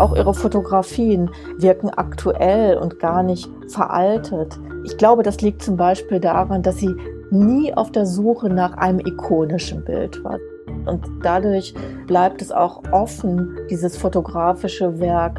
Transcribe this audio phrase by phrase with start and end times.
[0.00, 4.58] Auch ihre Fotografien wirken aktuell und gar nicht veraltet.
[4.84, 6.96] Ich glaube, das liegt zum Beispiel daran, dass sie
[7.30, 10.38] nie auf der Suche nach einem ikonischen Bild war.
[10.86, 11.74] Und dadurch
[12.06, 15.38] bleibt es auch offen, dieses fotografische Werk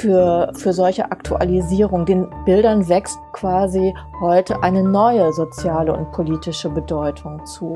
[0.00, 2.04] für, für solche Aktualisierung.
[2.04, 7.74] Den Bildern wächst quasi heute eine neue soziale und politische Bedeutung zu.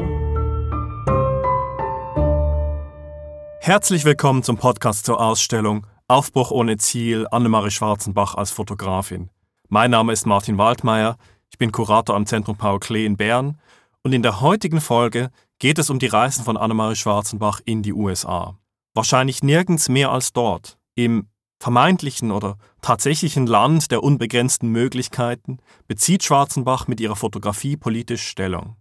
[3.60, 9.30] Herzlich willkommen zum Podcast zur Ausstellung Aufbruch ohne Ziel Annemarie Schwarzenbach als Fotografin.
[9.70, 11.16] Mein Name ist Martin Waldmeier,
[11.50, 13.58] ich bin Kurator am Zentrum Paul Klee in Bern
[14.02, 17.94] und in der heutigen Folge geht es um die Reisen von Annemarie Schwarzenbach in die
[17.94, 18.58] USA.
[18.92, 21.28] Wahrscheinlich nirgends mehr als dort, im
[21.58, 25.56] vermeintlichen oder tatsächlichen Land der unbegrenzten Möglichkeiten,
[25.88, 28.76] bezieht Schwarzenbach mit ihrer Fotografie politisch Stellung.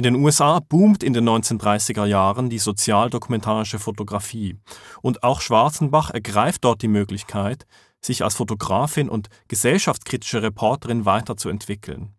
[0.00, 4.56] In den USA boomt in den 1930er Jahren die sozialdokumentarische Fotografie
[5.02, 7.66] und auch Schwarzenbach ergreift dort die Möglichkeit,
[8.00, 12.14] sich als Fotografin und gesellschaftskritische Reporterin weiterzuentwickeln.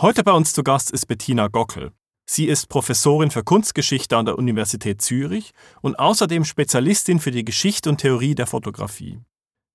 [0.00, 1.92] Heute bei uns zu Gast ist Bettina Gockel.
[2.24, 7.90] Sie ist Professorin für Kunstgeschichte an der Universität Zürich und außerdem Spezialistin für die Geschichte
[7.90, 9.20] und Theorie der Fotografie.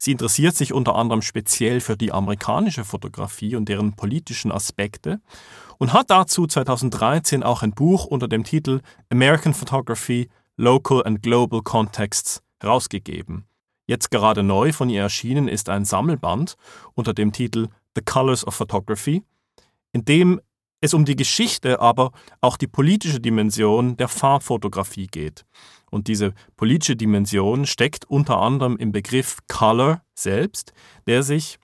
[0.03, 5.21] Sie interessiert sich unter anderem speziell für die amerikanische Fotografie und deren politischen Aspekte
[5.77, 11.61] und hat dazu 2013 auch ein Buch unter dem Titel American Photography, Local and Global
[11.61, 13.45] Contexts herausgegeben.
[13.87, 16.55] Jetzt gerade neu von ihr erschienen ist ein Sammelband
[16.95, 19.23] unter dem Titel The Colors of Photography,
[19.93, 20.41] in dem
[20.81, 25.45] es um die Geschichte, aber auch die politische Dimension der Farbfotografie geht.
[25.93, 30.73] Und diese politische Dimension steckt unter anderem im Begriff Color selbst,
[31.05, 31.59] der sich,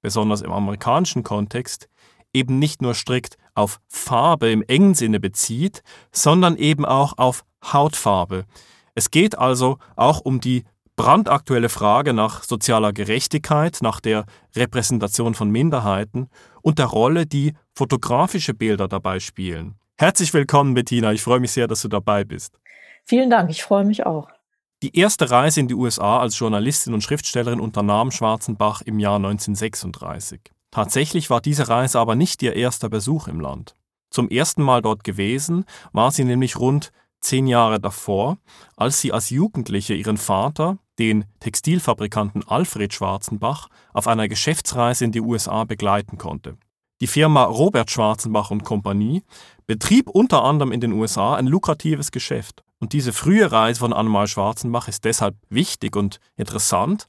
[0.00, 1.90] besonders im amerikanischen Kontext,
[2.32, 8.46] eben nicht nur strikt auf Farbe im engen Sinne bezieht, sondern eben auch auf Hautfarbe.
[8.94, 10.64] Es geht also auch um die
[10.96, 14.24] brandaktuelle Frage nach sozialer Gerechtigkeit, nach der
[14.56, 16.28] Repräsentation von Minderheiten
[16.62, 19.74] und der Rolle, die fotografische Bilder dabei spielen.
[19.96, 21.12] Herzlich willkommen, Bettina.
[21.12, 22.58] Ich freue mich sehr, dass du dabei bist.
[23.04, 24.28] Vielen Dank, ich freue mich auch.
[24.82, 30.40] Die erste Reise in die USA als Journalistin und Schriftstellerin unternahm Schwarzenbach im Jahr 1936.
[30.70, 33.76] Tatsächlich war diese Reise aber nicht ihr erster Besuch im Land.
[34.10, 38.38] Zum ersten Mal dort gewesen war sie nämlich rund zehn Jahre davor,
[38.76, 45.20] als sie als Jugendliche ihren Vater, den Textilfabrikanten Alfred Schwarzenbach, auf einer Geschäftsreise in die
[45.20, 46.56] USA begleiten konnte.
[47.00, 49.22] Die Firma Robert Schwarzenbach und Kompanie
[49.66, 52.63] betrieb unter anderem in den USA ein lukratives Geschäft.
[52.80, 57.06] Und diese frühe Reise von Annemal Schwarzenbach ist deshalb wichtig und interessant,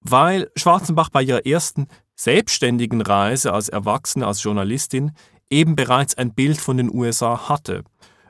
[0.00, 5.12] weil Schwarzenbach bei ihrer ersten selbstständigen Reise als Erwachsene, als Journalistin
[5.50, 7.84] eben bereits ein Bild von den USA hatte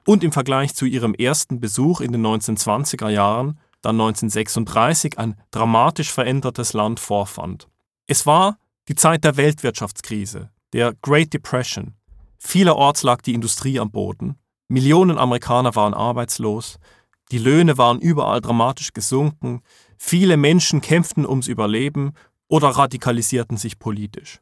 [0.06, 6.12] und im Vergleich zu ihrem ersten Besuch in den 1920er Jahren, dann 1936, ein dramatisch
[6.12, 7.68] verändertes Land vorfand.
[8.06, 11.94] Es war die Zeit der Weltwirtschaftskrise, der Great Depression.
[12.38, 14.36] Vielerorts lag die Industrie am Boden,
[14.68, 16.78] Millionen Amerikaner waren arbeitslos,
[17.30, 19.62] die Löhne waren überall dramatisch gesunken,
[19.96, 22.12] viele Menschen kämpften ums Überleben
[22.48, 24.40] oder radikalisierten sich politisch.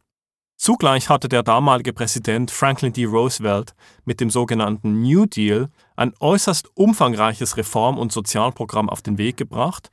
[0.56, 3.04] Zugleich hatte der damalige Präsident Franklin D.
[3.04, 3.74] Roosevelt
[4.04, 9.90] mit dem sogenannten New Deal ein äußerst umfangreiches Reform- und Sozialprogramm auf den Weg gebracht,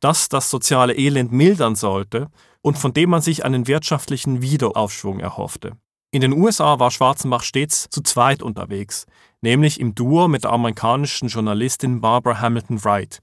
[0.00, 2.28] das das soziale Elend mildern sollte
[2.60, 5.72] und von dem man sich einen wirtschaftlichen Wiederaufschwung erhoffte.
[6.10, 9.06] In den USA war Schwarzenbach stets zu zweit unterwegs,
[9.40, 13.20] nämlich im Duo mit der amerikanischen Journalistin Barbara Hamilton Wright,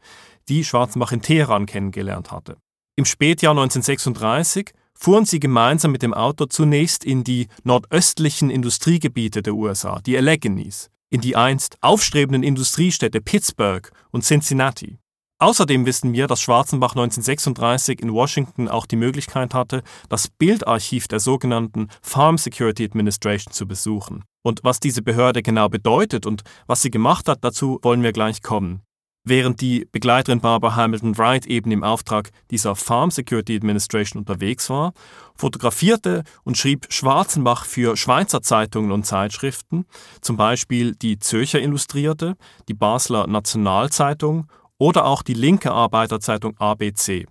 [0.49, 2.57] die Schwarzenbach in Teheran kennengelernt hatte.
[2.95, 9.53] Im Spätjahr 1936 fuhren sie gemeinsam mit dem Auto zunächst in die nordöstlichen Industriegebiete der
[9.53, 14.97] USA, die Alleghenies, in die einst aufstrebenden Industriestädte Pittsburgh und Cincinnati.
[15.39, 21.19] Außerdem wissen wir, dass Schwarzenbach 1936 in Washington auch die Möglichkeit hatte, das Bildarchiv der
[21.19, 24.23] sogenannten Farm Security Administration zu besuchen.
[24.43, 28.41] Und was diese Behörde genau bedeutet und was sie gemacht hat, dazu wollen wir gleich
[28.41, 28.81] kommen.
[29.29, 34.93] Während die Begleiterin Barbara Hamilton Wright eben im Auftrag dieser Farm Security Administration unterwegs war,
[35.35, 39.85] fotografierte und schrieb Schwarzenbach für Schweizer Zeitungen und Zeitschriften,
[40.21, 42.37] zum Beispiel die Zürcher Illustrierte,
[42.69, 44.47] die Basler Nationalzeitung
[44.77, 47.25] oder auch die linke Arbeiterzeitung ABC.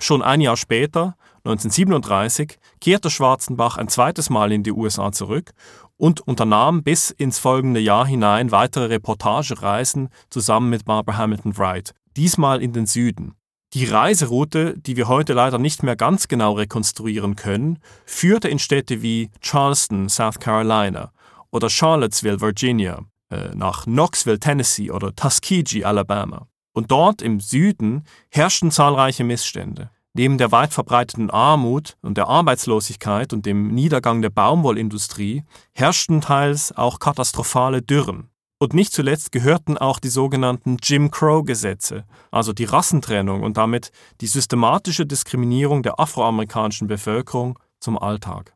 [0.00, 5.52] Schon ein Jahr später, 1937, kehrte Schwarzenbach ein zweites Mal in die USA zurück
[5.96, 12.60] und unternahm bis ins folgende Jahr hinein weitere Reportagereisen zusammen mit Barbara Hamilton Wright, diesmal
[12.60, 13.34] in den Süden.
[13.72, 19.02] Die Reiseroute, die wir heute leider nicht mehr ganz genau rekonstruieren können, führte in Städte
[19.02, 21.12] wie Charleston, South Carolina
[21.50, 23.00] oder Charlottesville, Virginia,
[23.30, 26.46] äh, nach Knoxville, Tennessee oder Tuskegee, Alabama.
[26.74, 29.90] Und dort im Süden herrschten zahlreiche Missstände.
[30.12, 36.76] Neben der weit verbreiteten Armut und der Arbeitslosigkeit und dem Niedergang der Baumwollindustrie herrschten teils
[36.76, 38.28] auch katastrophale Dürren.
[38.60, 44.26] Und nicht zuletzt gehörten auch die sogenannten Jim Crow-Gesetze, also die Rassentrennung und damit die
[44.26, 48.53] systematische Diskriminierung der afroamerikanischen Bevölkerung, zum Alltag.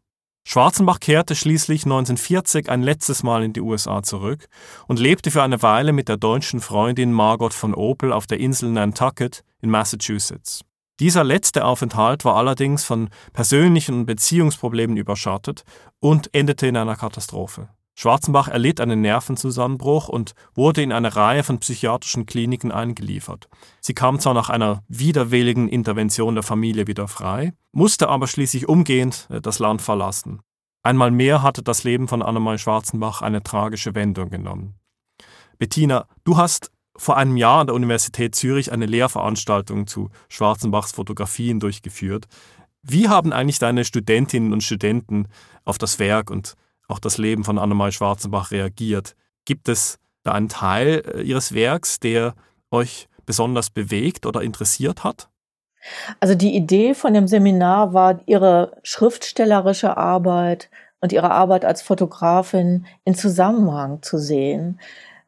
[0.50, 4.46] Schwarzenbach kehrte schließlich 1940 ein letztes Mal in die USA zurück
[4.86, 8.70] und lebte für eine Weile mit der deutschen Freundin Margot von Opel auf der Insel
[8.70, 10.62] Nantucket in Massachusetts.
[11.00, 15.64] Dieser letzte Aufenthalt war allerdings von persönlichen Beziehungsproblemen überschattet
[16.00, 17.68] und endete in einer Katastrophe.
[18.00, 23.48] Schwarzenbach erlitt einen Nervenzusammenbruch und wurde in eine Reihe von psychiatrischen Kliniken eingeliefert.
[23.80, 29.26] Sie kam zwar nach einer widerwilligen Intervention der Familie wieder frei, musste aber schließlich umgehend
[29.30, 30.42] äh, das Land verlassen.
[30.84, 34.76] Einmal mehr hatte das Leben von Annemarie Schwarzenbach eine tragische Wendung genommen.
[35.58, 41.58] Bettina, du hast vor einem Jahr an der Universität Zürich eine Lehrveranstaltung zu Schwarzenbachs Fotografien
[41.58, 42.28] durchgeführt.
[42.80, 45.26] Wie haben eigentlich deine Studentinnen und Studenten
[45.64, 46.54] auf das Werk und
[46.88, 49.14] auch das Leben von Annemarie Schwarzenbach reagiert?
[49.44, 52.34] Gibt es da einen Teil äh, ihres Werks, der
[52.70, 55.28] euch besonders bewegt oder interessiert hat?
[56.20, 60.70] Also die Idee von dem Seminar war, ihre schriftstellerische Arbeit
[61.00, 64.80] und ihre Arbeit als Fotografin in Zusammenhang zu sehen.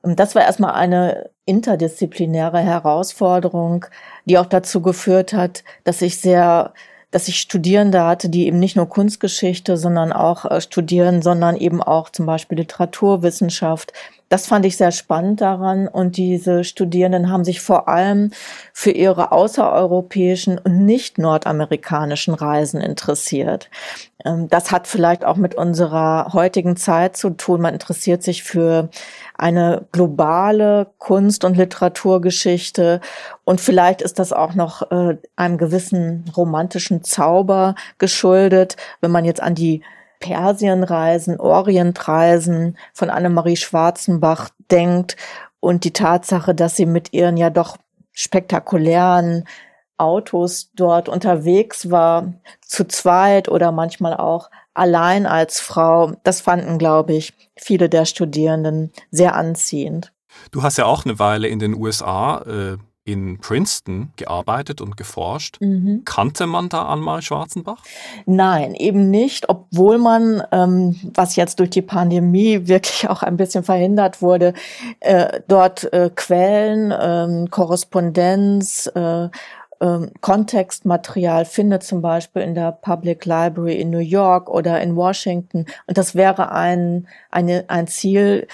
[0.02, 3.84] Das war erstmal eine interdisziplinäre Herausforderung,
[4.24, 6.72] die auch dazu geführt hat, dass ich sehr
[7.10, 11.82] dass ich Studierende hatte, die eben nicht nur Kunstgeschichte, sondern auch äh, studieren, sondern eben
[11.82, 13.92] auch zum Beispiel Literaturwissenschaft,
[14.30, 15.88] das fand ich sehr spannend daran.
[15.88, 18.30] Und diese Studierenden haben sich vor allem
[18.72, 23.68] für ihre außereuropäischen und nicht nordamerikanischen Reisen interessiert.
[24.24, 27.60] Ähm, das hat vielleicht auch mit unserer heutigen Zeit zu tun.
[27.60, 28.88] Man interessiert sich für
[29.36, 33.00] eine globale Kunst- und Literaturgeschichte.
[33.44, 39.42] Und vielleicht ist das auch noch äh, einem gewissen romantischen Zauber geschuldet, wenn man jetzt
[39.42, 39.82] an die
[40.20, 45.16] Persienreisen, Orientreisen von Annemarie Schwarzenbach denkt
[45.58, 47.76] und die Tatsache, dass sie mit ihren ja doch
[48.12, 49.44] spektakulären
[49.96, 52.32] Autos dort unterwegs war,
[52.62, 58.92] zu zweit oder manchmal auch allein als Frau, das fanden, glaube ich, viele der Studierenden
[59.10, 60.12] sehr anziehend.
[60.52, 62.76] Du hast ja auch eine Weile in den USA äh,
[63.12, 65.58] in Princeton gearbeitet und geforscht.
[65.60, 66.02] Mhm.
[66.04, 67.82] Kannte man da Anmal Schwarzenbach?
[68.26, 73.64] Nein, eben nicht, obwohl man, ähm, was jetzt durch die Pandemie wirklich auch ein bisschen
[73.64, 74.54] verhindert wurde,
[75.00, 79.28] äh, dort äh, Quellen, äh, Korrespondenz, äh,
[79.80, 85.66] ähm, Kontextmaterial findet, zum Beispiel in der Public Library in New York oder in Washington.
[85.86, 88.46] Und das wäre ein, eine, ein Ziel,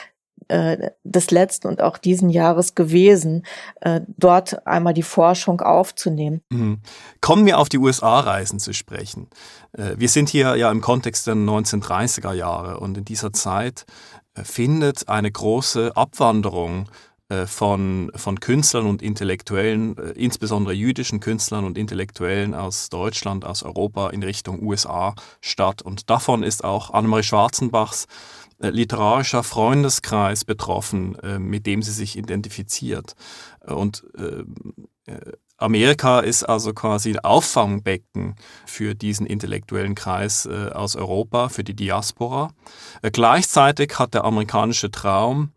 [0.48, 3.44] äh, des letzten und auch diesen Jahres gewesen,
[3.80, 6.40] äh, dort einmal die Forschung aufzunehmen.
[6.50, 6.78] Mhm.
[7.20, 9.28] Kommen wir auf die USA-Reisen zu sprechen.
[9.72, 13.86] Äh, wir sind hier ja im Kontext der 1930er Jahre und in dieser Zeit
[14.34, 16.88] äh, findet eine große Abwanderung
[17.28, 24.10] äh, von, von Künstlern und Intellektuellen, insbesondere jüdischen Künstlern und Intellektuellen aus Deutschland, aus Europa
[24.10, 25.82] in Richtung USA statt.
[25.82, 28.06] Und davon ist auch Annemarie Schwarzenbachs
[28.58, 33.14] literarischer Freundeskreis betroffen, äh, mit dem sie sich identifiziert.
[33.66, 34.44] Und äh,
[35.58, 38.36] Amerika ist also quasi ein Auffangbecken
[38.66, 42.50] für diesen intellektuellen Kreis aus Europa, für die Diaspora.
[43.00, 45.52] Gleichzeitig hat der amerikanische Traum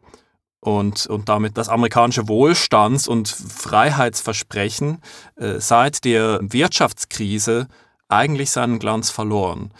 [0.61, 5.01] und, und damit das amerikanische Wohlstands- und Freiheitsversprechen
[5.35, 7.67] seit der Wirtschaftskrise
[8.07, 9.71] eigentlich seinen Glanz verloren.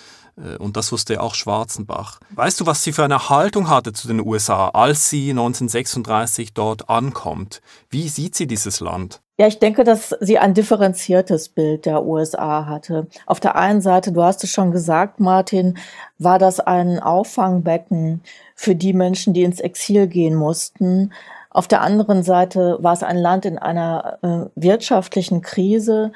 [0.43, 2.19] Äh, und das wusste auch Schwarzenbach.
[2.31, 6.89] Weißt du, was sie für eine Haltung hatte zu den USA, als sie 1936 dort
[6.89, 7.61] ankommt?
[7.89, 9.21] Wie sieht sie dieses Land?
[9.37, 13.07] Ja, ich denke, dass sie ein differenziertes Bild der USA hatte.
[13.25, 15.77] Auf der einen Seite, du hast es schon gesagt, Martin,
[16.17, 18.21] war das ein Auffangbecken
[18.55, 21.13] für die Menschen, die ins Exil gehen mussten.
[21.51, 26.11] Auf der anderen Seite war es ein Land in einer äh, wirtschaftlichen Krise.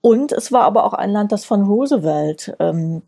[0.00, 3.02] Und es war aber auch ein Land, das von Roosevelt ähm,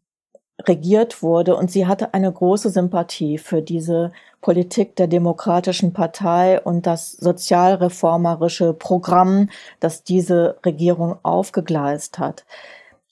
[0.62, 1.56] regiert wurde.
[1.56, 8.72] Und sie hatte eine große Sympathie für diese Politik der Demokratischen Partei und das sozialreformerische
[8.74, 9.48] Programm,
[9.80, 12.44] das diese Regierung aufgegleist hat.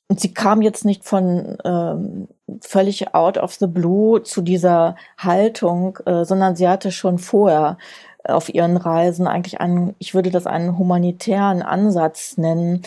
[0.08, 2.28] Und sie kam jetzt nicht von ähm,
[2.61, 7.78] völlig out of the blue zu dieser Haltung, äh, sondern sie hatte schon vorher
[8.25, 12.82] auf ihren Reisen eigentlich einen, ich würde das einen humanitären Ansatz nennen,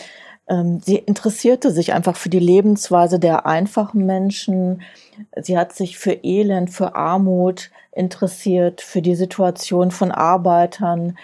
[0.84, 4.82] sie interessierte sich einfach für die Lebensweise der einfachen Menschen.
[5.40, 11.18] Sie hat sich für Elend, für Armut interessiert, für die Situation von Arbeitern.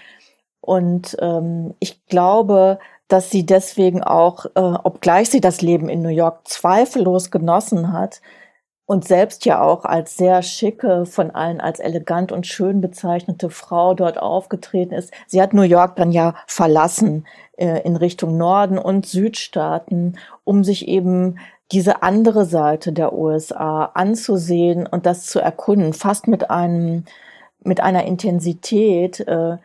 [0.61, 6.09] Und ähm, ich glaube, dass sie deswegen auch, äh, obgleich sie das Leben in New
[6.09, 8.23] York zweifellos genossen hat,
[8.87, 13.95] und selbst ja auch als sehr schicke, von allen als elegant und schön bezeichnete Frau
[13.95, 15.13] dort aufgetreten ist.
[15.27, 20.89] Sie hat New York dann ja verlassen äh, in Richtung Norden und Südstaaten, um sich
[20.89, 21.39] eben
[21.71, 27.05] diese andere Seite der USA anzusehen und das zu erkunden, fast mit einem
[27.65, 29.57] mit einer Intensität, äh,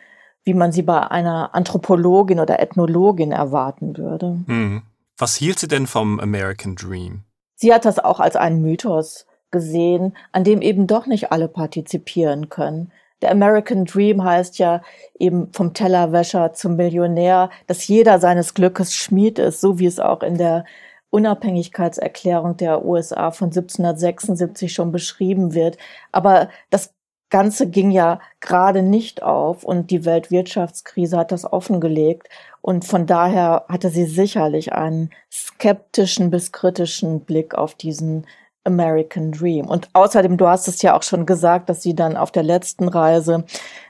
[0.44, 4.40] wie man sie bei einer Anthropologin oder Ethnologin erwarten würde.
[4.46, 4.84] Hm.
[5.18, 7.24] Was hielt sie denn vom American Dream?
[7.60, 12.50] Sie hat das auch als einen Mythos gesehen, an dem eben doch nicht alle partizipieren
[12.50, 12.92] können.
[13.24, 14.84] Der American Dream heißt ja
[15.18, 20.22] eben vom Tellerwäscher zum Millionär, dass jeder seines Glückes Schmied ist, so wie es auch
[20.22, 20.66] in der
[21.10, 25.80] Unabhängigkeitserklärung der USA von 1776 schon beschrieben wird.
[26.12, 26.94] Aber das
[27.30, 32.30] Ganze ging ja gerade nicht auf und die Weltwirtschaftskrise hat das offengelegt.
[32.62, 38.26] Und von daher hatte sie sicherlich einen skeptischen bis kritischen Blick auf diesen
[38.64, 39.68] American Dream.
[39.68, 42.88] Und außerdem, du hast es ja auch schon gesagt, dass sie dann auf der letzten
[42.88, 43.46] Reise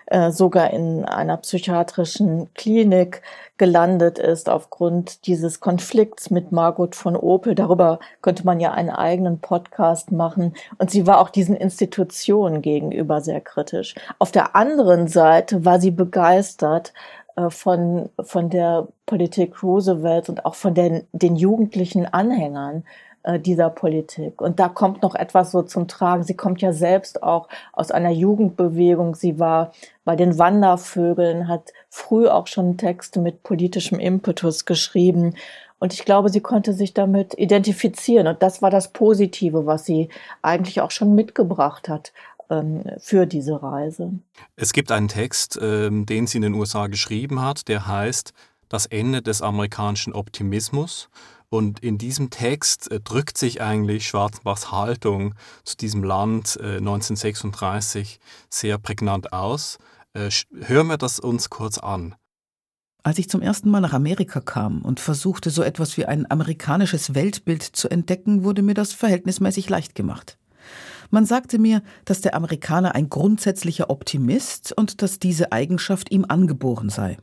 [0.08, 3.22] äh, sogar in einer psychiatrischen Klinik
[3.58, 7.56] gelandet ist aufgrund dieses Konflikts mit Margot von Opel.
[7.56, 10.54] Darüber könnte man ja einen eigenen Podcast machen.
[10.78, 13.96] Und sie war auch diesen Institutionen gegenüber sehr kritisch.
[14.18, 16.94] Auf der anderen Seite war sie begeistert
[17.36, 22.86] äh, von, von der Politik Roosevelts und auch von den, den jugendlichen Anhängern
[23.40, 24.42] dieser Politik.
[24.42, 26.24] Und da kommt noch etwas so zum Tragen.
[26.24, 29.16] Sie kommt ja selbst auch aus einer Jugendbewegung.
[29.16, 29.74] Sie war
[30.06, 35.36] bei den Wandervögeln, hat früh auch schon Texte mit politischem Impetus geschrieben.
[35.80, 38.28] Und ich glaube, sie konnte sich damit identifizieren.
[38.28, 40.10] Und das war das Positive, was sie
[40.42, 42.14] eigentlich auch schon mitgebracht hat
[42.50, 44.14] ähm, für diese Reise.
[44.56, 48.34] Es gibt einen Text, ähm, den sie in den USA geschrieben hat, der heißt
[48.70, 51.10] Das Ende des amerikanischen Optimismus.
[51.50, 58.20] Und in diesem Text äh, drückt sich eigentlich Schwarzenbachs Haltung zu diesem Land äh, 1936
[58.50, 59.78] sehr prägnant aus.
[60.14, 62.16] Äh, hören wir das uns kurz an.
[63.04, 67.16] Als ich zum ersten Mal nach Amerika kam und versuchte, so etwas wie ein amerikanisches
[67.16, 70.38] Weltbild zu entdecken, wurde mir das verhältnismäßig leicht gemacht.
[71.10, 76.90] Man sagte mir, dass der Amerikaner ein grundsätzlicher Optimist und dass diese Eigenschaft ihm angeboren
[76.90, 77.18] sei.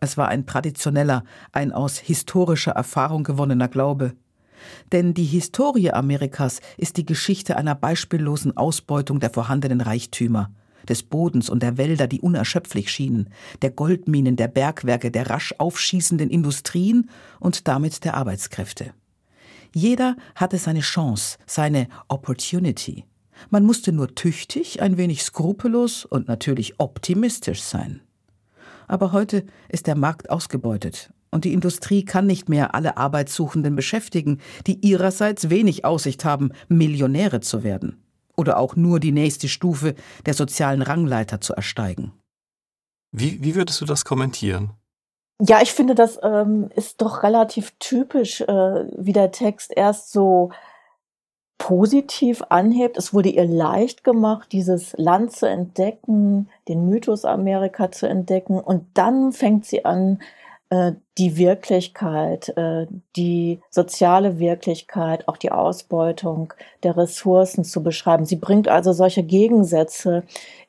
[0.00, 4.14] Es war ein traditioneller, ein aus historischer Erfahrung gewonnener Glaube.
[4.92, 10.50] Denn die Historie Amerikas ist die Geschichte einer beispiellosen Ausbeutung der vorhandenen Reichtümer,
[10.88, 13.28] des Bodens und der Wälder, die unerschöpflich schienen,
[13.62, 18.92] der Goldminen, der Bergwerke, der rasch aufschießenden Industrien und damit der Arbeitskräfte.
[19.74, 23.04] Jeder hatte seine Chance, seine Opportunity.
[23.50, 28.00] Man musste nur tüchtig, ein wenig skrupellos und natürlich optimistisch sein.
[28.88, 34.40] Aber heute ist der Markt ausgebeutet und die Industrie kann nicht mehr alle Arbeitssuchenden beschäftigen,
[34.66, 38.02] die ihrerseits wenig Aussicht haben, Millionäre zu werden
[38.36, 42.12] oder auch nur die nächste Stufe der sozialen Rangleiter zu ersteigen.
[43.10, 44.70] Wie, wie würdest du das kommentieren?
[45.40, 50.50] Ja, ich finde, das ähm, ist doch relativ typisch, äh, wie der Text erst so
[51.58, 52.96] positiv anhebt.
[52.96, 58.60] Es wurde ihr leicht gemacht, dieses Land zu entdecken, den Mythos Amerika zu entdecken.
[58.60, 60.20] Und dann fängt sie an,
[60.70, 62.86] äh, die Wirklichkeit, äh,
[63.16, 68.24] die soziale Wirklichkeit, auch die Ausbeutung der Ressourcen zu beschreiben.
[68.24, 70.22] Sie bringt also solche Gegensätze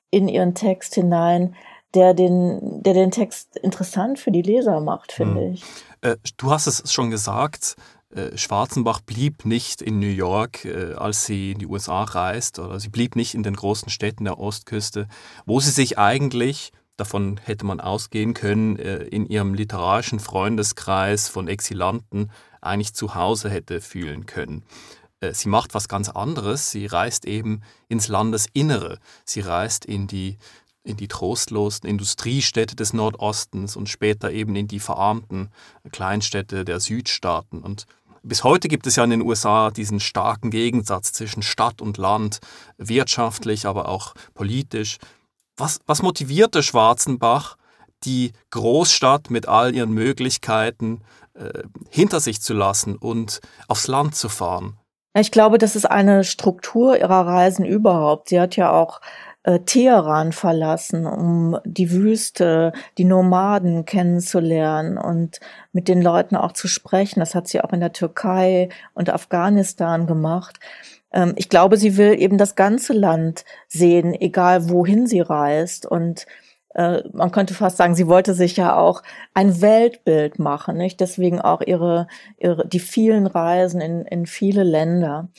[0.10, 1.55] in ihren Text hinein,
[1.93, 5.53] der den, der den Text interessant für die Leser macht, finde hm.
[5.53, 5.63] ich.
[6.01, 7.75] Äh, du hast es schon gesagt,
[8.36, 12.89] Schwarzenbach blieb nicht in New York, äh, als sie in die USA reist, oder sie
[12.89, 15.08] blieb nicht in den großen Städten der Ostküste,
[15.46, 21.48] wo sie sich eigentlich, davon hätte man ausgehen können, äh, in ihrem literarischen Freundeskreis von
[21.48, 24.63] Exilanten eigentlich zu Hause hätte fühlen können.
[25.20, 30.38] Äh, sie macht was ganz anderes, sie reist eben ins Landesinnere, sie reist in die
[30.84, 35.50] in die trostlosen Industriestädte des Nordostens und später eben in die verarmten
[35.92, 37.60] Kleinstädte der Südstaaten.
[37.60, 37.86] Und
[38.24, 42.40] bis heute gibt es ja in den USA diesen starken Gegensatz zwischen Stadt und Land,
[42.78, 44.98] wirtschaftlich, aber auch politisch.
[45.58, 47.58] Was, was motivierte Schwarzenbach,
[48.04, 51.02] die Großstadt mit all ihren Möglichkeiten
[51.34, 54.78] äh, hinter sich zu lassen und aufs Land zu fahren?
[55.18, 58.30] Ich glaube, das ist eine Struktur ihrer Reisen überhaupt.
[58.30, 59.02] Sie hat ja auch
[59.43, 65.39] äh, Teheran verlassen, um die Wüste, die Nomaden kennenzulernen und
[65.72, 67.19] mit den Leuten auch zu sprechen.
[67.19, 70.60] Das hat sie auch in der Türkei und Afghanistan gemacht.
[71.12, 75.86] Ähm, ich glaube, sie will eben das ganze Land sehen, egal wohin sie reist.
[75.86, 76.25] Und
[76.75, 79.03] äh, man könnte fast sagen, sie wollte sich ja auch
[79.34, 81.00] ein Weltbild machen, nicht?
[81.00, 85.29] Deswegen auch ihre, ihre die vielen Reisen in, in viele Länder.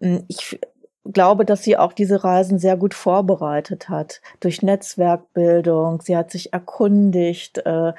[0.00, 0.58] Hm, ich
[1.04, 6.00] glaube, dass sie auch diese Reisen sehr gut vorbereitet hat durch Netzwerkbildung.
[6.02, 7.58] Sie hat sich erkundigt.
[7.66, 7.92] Äh,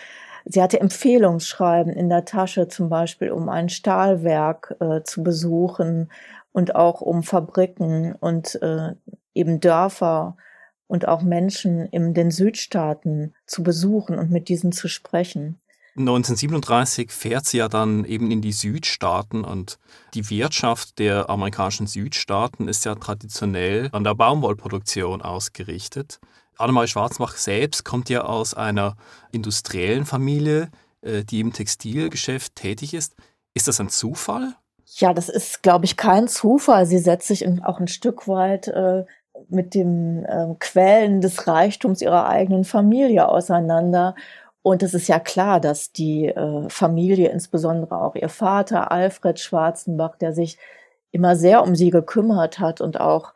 [0.46, 6.12] sie hatte Empfehlungsschreiben in der Tasche, zum Beispiel, um ein Stahlwerk äh, zu besuchen
[6.51, 8.93] und auch um Fabriken und äh,
[9.34, 10.36] eben Dörfer
[10.88, 15.61] und auch Menschen in den Südstaaten zu besuchen und mit diesen zu sprechen.
[15.98, 19.77] 1937 fährt sie ja dann eben in die Südstaaten und
[20.13, 26.19] die Wirtschaft der amerikanischen Südstaaten ist ja traditionell an der Baumwollproduktion ausgerichtet.
[26.57, 28.95] Annemarie Schwarzbach selbst kommt ja aus einer
[29.31, 30.69] industriellen Familie,
[31.01, 33.15] äh, die im Textilgeschäft tätig ist.
[33.53, 34.53] Ist das ein Zufall?
[34.95, 36.86] Ja, das ist, glaube ich, kein Zufall.
[36.86, 39.05] Sie setzt sich auch ein Stück weit äh,
[39.50, 44.15] mit den äh, Quellen des Reichtums ihrer eigenen Familie auseinander.
[44.63, 50.18] Und es ist ja klar, dass die äh, Familie, insbesondere auch ihr Vater Alfred Schwarzenbach,
[50.18, 50.58] der sich
[51.12, 53.34] immer sehr um sie gekümmert hat und auch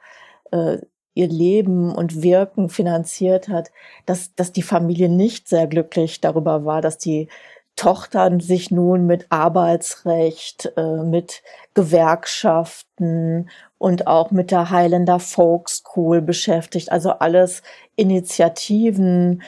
[0.52, 0.78] äh,
[1.16, 3.72] ihr Leben und Wirken finanziert hat,
[4.06, 7.30] dass, dass die Familie nicht sehr glücklich darüber war, dass die
[7.76, 11.42] Tochter sich nun mit Arbeitsrecht, äh, mit
[11.74, 16.92] Gewerkschaften und auch mit der Highlander Folk School beschäftigt.
[16.92, 17.64] Also alles
[17.98, 19.42] Initiativen,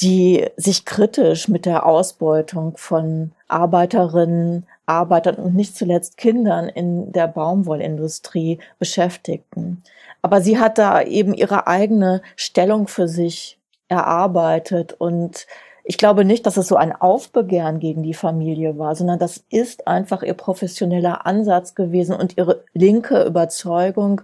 [0.00, 7.28] die sich kritisch mit der Ausbeutung von Arbeiterinnen, Arbeitern und nicht zuletzt Kindern in der
[7.28, 9.82] Baumwollindustrie beschäftigten.
[10.20, 13.58] Aber sie hat da eben ihre eigene Stellung für sich
[13.88, 15.46] erarbeitet und
[15.86, 19.86] ich glaube nicht, dass es so ein Aufbegehren gegen die Familie war, sondern das ist
[19.86, 24.22] einfach ihr professioneller Ansatz gewesen und ihre linke Überzeugung.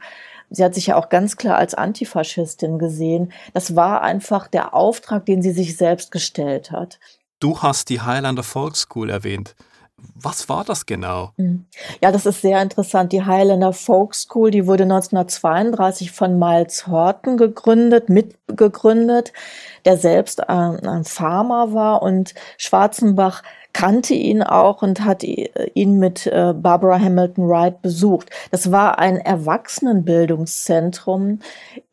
[0.50, 3.32] Sie hat sich ja auch ganz klar als Antifaschistin gesehen.
[3.54, 6.98] Das war einfach der Auftrag, den sie sich selbst gestellt hat.
[7.38, 9.54] Du hast die Highlander Volkschool erwähnt.
[10.14, 11.32] Was war das genau?
[11.36, 11.66] Hm.
[12.02, 13.12] Ja, das ist sehr interessant.
[13.12, 19.32] Die Highlander Folk School, die wurde 1932 von Miles Horton gegründet, mitgegründet,
[19.84, 26.26] der selbst ein, ein Farmer war und Schwarzenbach kannte ihn auch und hat ihn mit
[26.26, 28.30] äh, Barbara Hamilton Wright besucht.
[28.50, 31.38] Das war ein Erwachsenenbildungszentrum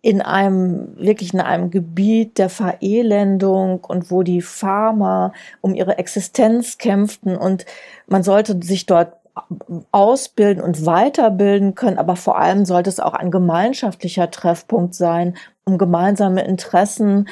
[0.02, 6.78] in einem, wirklich in einem Gebiet der Verelendung und wo die Farmer um ihre Existenz
[6.78, 7.66] kämpften und
[8.08, 9.14] man sollte sich dort
[9.92, 15.78] ausbilden und weiterbilden können, aber vor allem sollte es auch ein gemeinschaftlicher Treffpunkt sein, um
[15.78, 17.28] gemeinsame Interessen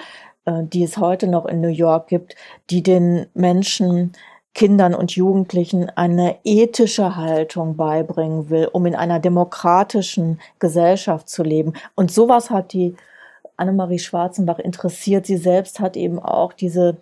[0.45, 2.35] äh, die es heute noch in New York gibt,
[2.69, 4.13] die den Menschen
[4.53, 11.73] Kindern und Jugendlichen eine ethische Haltung beibringen will, um in einer demokratischen Gesellschaft zu leben.
[11.95, 12.95] Und sowas hat die
[13.57, 15.25] Annemarie Schwarzenbach interessiert.
[15.25, 16.97] Sie selbst hat eben auch diese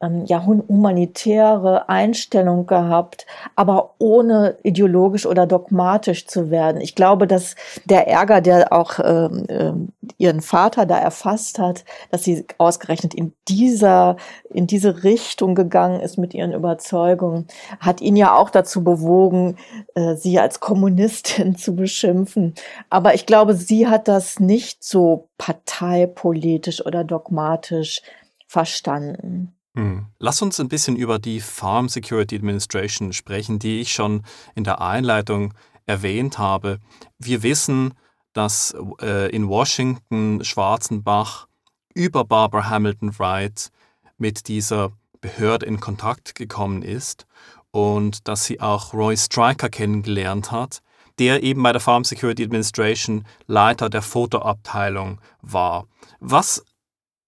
[0.00, 6.80] ähm, ja, humanitäre Einstellung gehabt, aber ohne ideologisch oder dogmatisch zu werden.
[6.80, 9.72] Ich glaube, dass der Ärger, der auch ähm, äh,
[10.18, 14.16] ihren Vater da erfasst hat, dass sie ausgerechnet in dieser,
[14.50, 17.48] in diese Richtung gegangen ist mit ihren Überzeugungen,
[17.80, 19.56] hat ihn ja auch dazu bewogen,
[19.94, 22.54] äh, sie als Kommunistin zu beschimpfen.
[22.88, 28.02] Aber ich glaube, sie hat das nicht so parteipolitisch oder dogmatisch
[28.46, 29.57] verstanden.
[29.78, 30.06] Hm.
[30.18, 34.24] Lass uns ein bisschen über die Farm Security Administration sprechen, die ich schon
[34.56, 35.54] in der Einleitung
[35.86, 36.80] erwähnt habe.
[37.20, 37.94] Wir wissen,
[38.32, 41.46] dass äh, in Washington Schwarzenbach
[41.94, 43.70] über Barbara Hamilton Wright
[44.16, 47.28] mit dieser Behörde in Kontakt gekommen ist
[47.70, 50.82] und dass sie auch Roy Stryker kennengelernt hat,
[51.20, 55.86] der eben bei der Farm Security Administration Leiter der Fotoabteilung war.
[56.18, 56.64] Was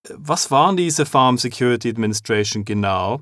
[0.09, 3.21] was waren diese Farm Security Administration genau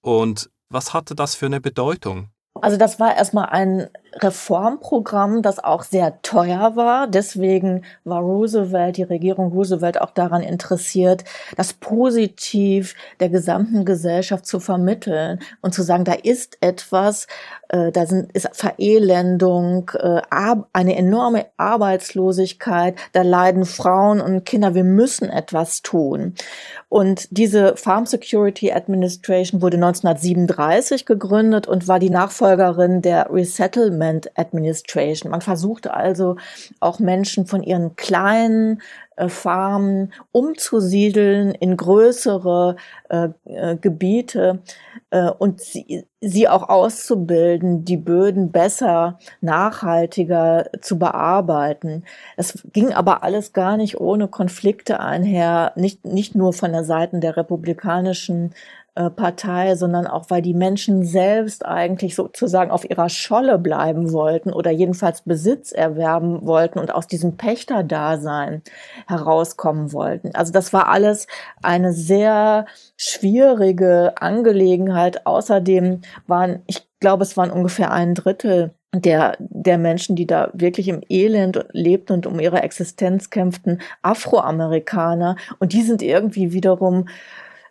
[0.00, 2.30] und was hatte das für eine Bedeutung?
[2.60, 3.88] Also das war erstmal ein
[4.22, 7.06] Reformprogramm, das auch sehr teuer war.
[7.06, 11.24] Deswegen war Roosevelt, die Regierung Roosevelt auch daran interessiert,
[11.56, 17.26] das positiv der gesamten Gesellschaft zu vermitteln und zu sagen, da ist etwas,
[17.68, 20.22] äh, da sind, ist Verelendung, äh,
[20.72, 26.34] eine enorme Arbeitslosigkeit, da leiden Frauen und Kinder, wir müssen etwas tun.
[26.88, 35.30] Und diese Farm Security Administration wurde 1937 gegründet und war die Nachfolgerin der Resettlement Administration.
[35.30, 36.36] Man versuchte also
[36.80, 38.82] auch Menschen von ihren kleinen
[39.16, 42.76] äh, Farmen umzusiedeln in größere
[43.08, 44.60] äh, äh, Gebiete
[45.10, 52.04] äh, und sie, sie auch auszubilden, die Böden besser, nachhaltiger zu bearbeiten.
[52.36, 57.18] Es ging aber alles gar nicht ohne Konflikte einher, nicht, nicht nur von der Seite
[57.18, 58.54] der republikanischen
[58.96, 64.54] äh, Partei, sondern auch, weil die Menschen selbst eigentlich sozusagen auf ihrer Scholle bleiben wollten
[64.54, 68.62] oder jedenfalls Besitz erwerben wollten und aus diesem Pächterdasein
[69.06, 70.34] herauskommen wollten.
[70.34, 71.26] Also das war alles
[71.62, 72.64] eine sehr
[72.96, 75.26] schwierige Angelegenheit.
[75.26, 80.88] Außerdem waren, ich glaube, es waren ungefähr ein Drittel der, der Menschen, die da wirklich
[80.88, 85.36] im Elend lebten und um ihre Existenz kämpften, Afroamerikaner.
[85.58, 87.08] Und die sind irgendwie wiederum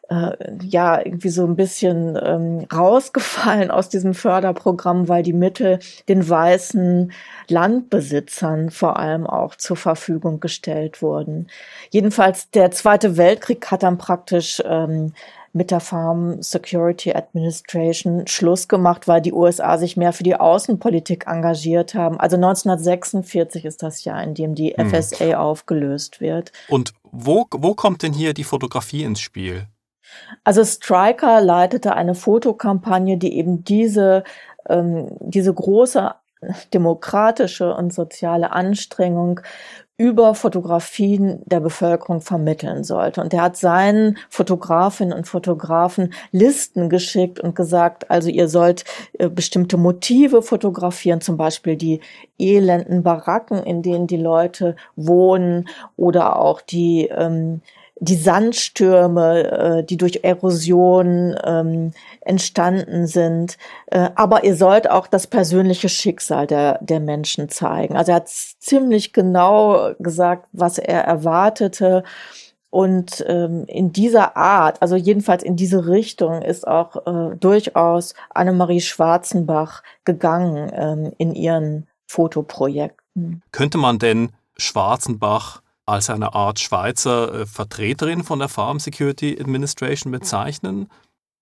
[0.10, 6.28] äh, ja irgendwie so ein bisschen ähm, rausgefallen aus diesem Förderprogramm, weil die Mittel den
[6.28, 7.12] weißen
[7.48, 11.48] Landbesitzern vor allem auch zur Verfügung gestellt wurden.
[11.89, 15.13] Jedenfalls der Zweite Weltkrieg hat dann praktisch ähm,
[15.56, 21.28] mit der Farm Security Administration Schluss gemacht, weil die USA sich mehr für die Außenpolitik
[21.28, 22.20] engagiert haben.
[22.20, 24.89] Also 1946 ist das Jahr, in dem die hm.
[24.89, 26.52] FSA aufgelöst wird.
[26.68, 29.68] Und wo, wo kommt denn hier die Fotografie ins Spiel?
[30.44, 34.24] Also Striker leitete eine Fotokampagne, die eben diese,
[34.70, 36.13] ähm, diese große
[36.74, 39.41] demokratische und soziale Anstrengung
[39.98, 43.22] über Fotografien der Bevölkerung vermitteln sollte.
[43.22, 49.30] Und er hat seinen Fotografinnen und Fotografen Listen geschickt und gesagt, also ihr sollt äh,
[49.30, 52.02] bestimmte Motive fotografieren, zum Beispiel die
[52.38, 57.62] elenden Baracken, in denen die Leute wohnen oder auch die ähm,
[58.06, 61.91] die Sandstürme, äh, die durch Erosion ähm,
[62.22, 63.58] entstanden sind.
[63.88, 67.98] Äh, aber ihr sollt auch das persönliche Schicksal der, der Menschen zeigen.
[67.98, 72.04] Also er hat ziemlich genau gesagt, was er erwartete.
[72.70, 78.82] Und ähm, in dieser Art, also jedenfalls in diese Richtung, ist auch äh, durchaus Annemarie
[78.82, 83.41] Schwarzenbach gegangen ähm, in ihren Fotoprojekten.
[83.52, 90.12] Könnte man denn Schwarzenbach als eine Art Schweizer äh, Vertreterin von der Farm Security Administration
[90.12, 90.89] bezeichnen?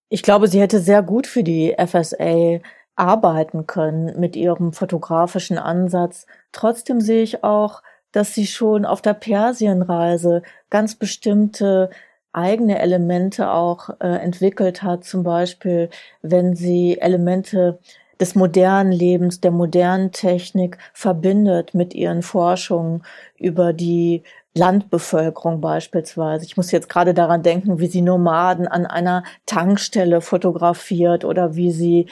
[0.09, 2.59] Ich glaube, sie hätte sehr gut für die FSA
[2.95, 6.27] arbeiten können mit ihrem fotografischen Ansatz.
[6.51, 11.89] Trotzdem sehe ich auch, dass sie schon auf der Persienreise ganz bestimmte
[12.31, 15.03] eigene Elemente auch äh, entwickelt hat.
[15.03, 15.89] Zum Beispiel,
[16.21, 17.79] wenn sie Elemente
[18.23, 23.03] des modernen Lebens, der modernen Technik verbindet mit ihren Forschungen
[23.37, 26.45] über die Landbevölkerung beispielsweise.
[26.45, 31.71] Ich muss jetzt gerade daran denken, wie sie Nomaden an einer Tankstelle fotografiert oder wie
[31.71, 32.07] sie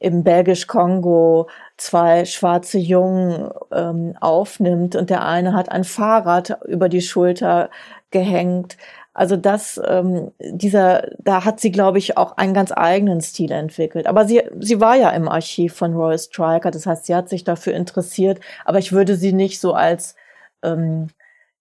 [0.00, 1.48] im Belgisch-Kongo
[1.78, 7.70] zwei schwarze Jungen ähm, aufnimmt und der eine hat ein Fahrrad über die Schulter
[8.10, 8.76] gehängt.
[9.14, 14.08] Also das, ähm, dieser, da hat sie, glaube ich, auch einen ganz eigenen Stil entwickelt.
[14.08, 17.44] Aber sie, sie war ja im Archiv von Roy Stryker, das heißt, sie hat sich
[17.44, 18.40] dafür interessiert.
[18.64, 20.16] Aber ich würde sie nicht so als
[20.64, 21.10] ähm,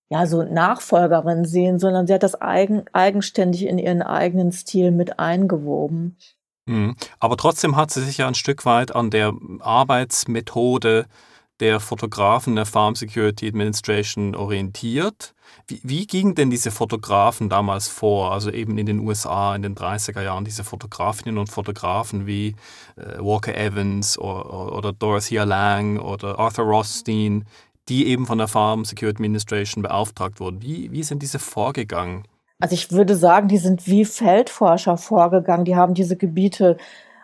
[0.09, 5.19] ja so Nachfolgerin sehen, sondern sie hat das eigen, eigenständig in ihren eigenen Stil mit
[5.19, 6.17] eingewoben.
[6.65, 6.95] Mhm.
[7.19, 11.05] Aber trotzdem hat sie sich ja ein Stück weit an der Arbeitsmethode
[11.63, 15.34] der Fotografen der Farm Security Administration orientiert.
[15.65, 18.34] Wie, wie gingen denn diese Fotografen damals vor?
[18.34, 22.58] Also eben in den USA in den 30er Jahren, diese Fotografinnen und Fotografen wie
[22.97, 27.45] äh, Walker Evans oder, oder Dorothea Lang oder Arthur Rothstein,
[27.88, 30.62] die eben von der Farm Security Administration beauftragt wurden.
[30.62, 32.26] Wie, wie sind diese vorgegangen?
[32.60, 35.63] Also ich würde sagen, die sind wie Feldforscher vorgegangen.
[35.63, 36.76] Die haben diese Gebiete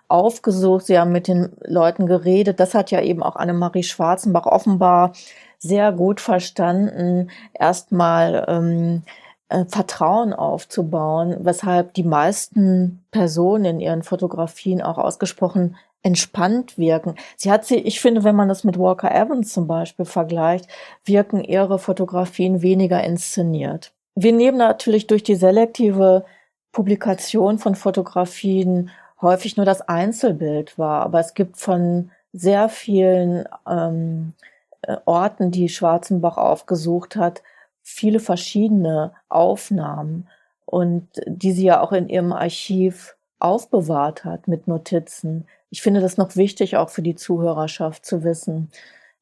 [0.10, 2.60] aufgesucht, sie haben mit den Leuten geredet.
[2.60, 5.14] Das hat ja eben auch Annemarie Schwarzenbach offenbar
[5.60, 9.04] sehr gut verstanden, erstmal ähm,
[9.50, 17.16] äh, Vertrauen aufzubauen, weshalb die meisten Personen in ihren Fotografien auch ausgesprochen entspannt wirken.
[17.36, 20.68] Sie hat sie, ich finde, wenn man das mit Walker Evans zum Beispiel vergleicht,
[21.04, 23.92] wirken ihre Fotografien weniger inszeniert.
[24.16, 26.26] Wir nehmen natürlich durch die selektive
[26.72, 34.34] Publikation von Fotografien häufig nur das Einzelbild wahr, aber es gibt von sehr vielen ähm,
[34.82, 37.42] äh, Orten, die Schwarzenbach aufgesucht hat,
[37.82, 40.28] viele verschiedene Aufnahmen
[40.66, 45.48] und die sie ja auch in ihrem Archiv aufbewahrt hat mit Notizen.
[45.70, 48.70] Ich finde das noch wichtig, auch für die Zuhörerschaft zu wissen,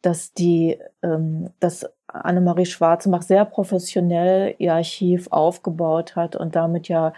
[0.01, 7.13] dass die, ähm, dass Annemarie Schwarzenbach sehr professionell ihr Archiv aufgebaut hat und damit ja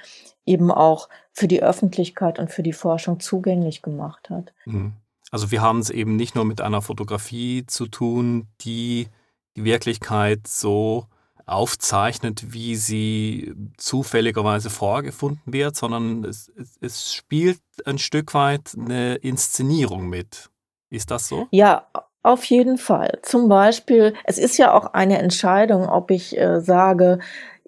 [0.46, 4.54] eben auch für die Öffentlichkeit und für die Forschung zugänglich gemacht hat.
[4.66, 4.94] Mhm.
[5.32, 9.08] Also wir haben es eben nicht nur mit einer Fotografie zu tun, die
[9.56, 11.06] die Wirklichkeit so
[11.46, 19.16] aufzeichnet, wie sie zufälligerweise vorgefunden wird, sondern es, es, es spielt ein Stück weit eine
[19.16, 20.50] Inszenierung mit.
[20.92, 21.48] Ist das so?
[21.52, 21.88] Ja,
[22.24, 23.20] auf jeden Fall.
[23.22, 27.20] Zum Beispiel, es ist ja auch eine Entscheidung, ob ich äh, sage,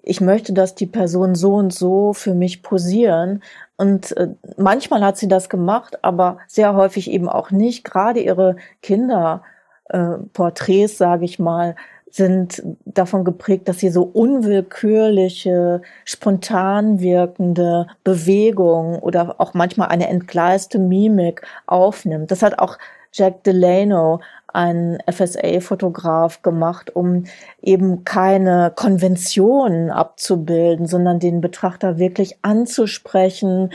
[0.02, 3.42] ich möchte, dass die Person so und so für mich posieren.
[3.76, 7.84] Und äh, manchmal hat sie das gemacht, aber sehr häufig eben auch nicht.
[7.84, 11.76] Gerade ihre Kinderporträts, äh, sage ich mal,
[12.10, 20.78] sind davon geprägt, dass sie so unwillkürliche, spontan wirkende Bewegungen oder auch manchmal eine entgleiste
[20.78, 22.30] Mimik aufnimmt.
[22.30, 22.76] Das hat auch
[23.12, 24.20] Jack Delano,
[24.52, 27.24] ein FSA-Fotograf, gemacht, um
[27.60, 33.70] eben keine Konventionen abzubilden, sondern den Betrachter wirklich anzusprechen,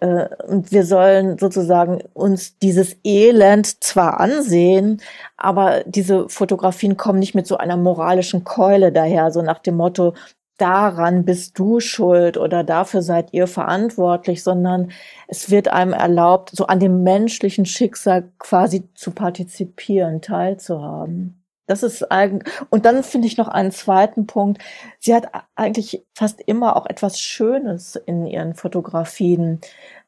[0.00, 5.00] äh, und wir sollen sozusagen uns dieses Elend zwar ansehen,
[5.36, 10.14] aber diese Fotografien kommen nicht mit so einer moralischen Keule daher, so nach dem Motto,
[10.58, 14.90] daran bist du schuld oder dafür seid ihr verantwortlich, sondern
[15.28, 21.42] es wird einem erlaubt, so an dem menschlichen Schicksal quasi zu partizipieren, teilzuhaben.
[21.66, 24.62] Das ist eigentlich, und dann finde ich noch einen zweiten Punkt.
[25.00, 29.60] Sie hat eigentlich fast immer auch etwas Schönes in ihren Fotografien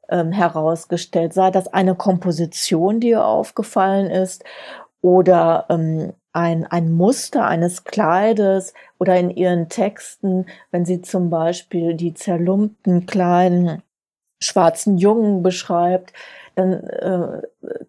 [0.09, 4.43] ähm, herausgestellt, sei das eine Komposition, die ihr aufgefallen ist,
[5.03, 11.95] oder ähm, ein, ein Muster eines Kleides oder in ihren Texten, wenn sie zum Beispiel
[11.95, 13.83] die zerlumpten kleinen
[14.40, 16.12] schwarzen Jungen beschreibt,
[16.55, 17.43] dann, äh,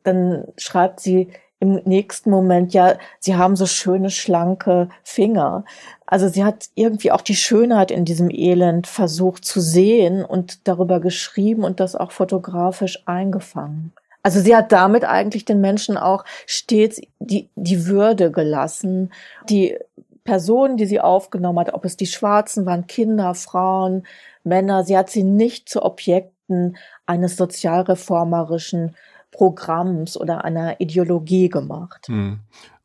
[0.03, 5.63] dann schreibt sie im nächsten Moment, ja, sie haben so schöne, schlanke Finger.
[6.07, 10.99] Also sie hat irgendwie auch die Schönheit in diesem Elend versucht zu sehen und darüber
[10.99, 13.93] geschrieben und das auch fotografisch eingefangen.
[14.23, 19.11] Also sie hat damit eigentlich den Menschen auch stets die, die Würde gelassen.
[19.49, 19.77] Die
[20.23, 24.05] Personen, die sie aufgenommen hat, ob es die Schwarzen waren, Kinder, Frauen,
[24.43, 28.95] Männer, sie hat sie nicht zu Objekten eines sozialreformerischen
[29.31, 32.07] Programms oder einer Ideologie gemacht.
[32.07, 32.39] Hm.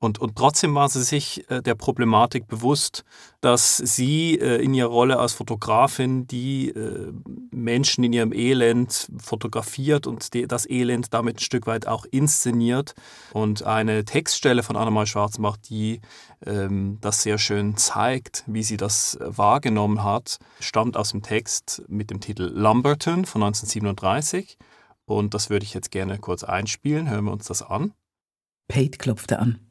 [0.06, 3.04] Und, und trotzdem war sie sich äh, der Problematik bewusst,
[3.40, 7.12] dass sie äh, in ihrer Rolle als Fotografin die äh,
[7.50, 12.94] Menschen in ihrem Elend fotografiert und das Elend damit ein Stück weit auch inszeniert.
[13.32, 16.00] Und eine Textstelle von Annemal Schwarzbach, die
[16.46, 22.10] ähm, das sehr schön zeigt, wie sie das wahrgenommen hat, stammt aus dem Text mit
[22.10, 24.56] dem Titel Lumberton von 1937.
[25.04, 27.10] Und das würde ich jetzt gerne kurz einspielen.
[27.10, 27.92] Hören wir uns das an.
[28.68, 29.65] Pate klopfte an.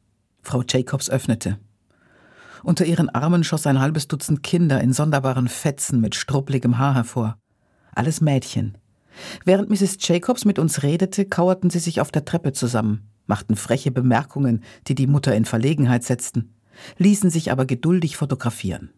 [0.46, 1.58] Frau Jacobs öffnete.
[2.62, 7.36] Unter ihren Armen schoss ein halbes Dutzend Kinder in sonderbaren Fetzen mit struppligem Haar hervor.
[7.92, 8.78] Alles Mädchen.
[9.44, 9.96] Während Mrs.
[10.00, 14.94] Jacobs mit uns redete, kauerten sie sich auf der Treppe zusammen, machten freche Bemerkungen, die
[14.94, 16.54] die Mutter in Verlegenheit setzten,
[16.96, 18.90] ließen sich aber geduldig fotografieren.